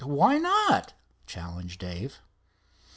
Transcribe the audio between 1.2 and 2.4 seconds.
challenged Dave.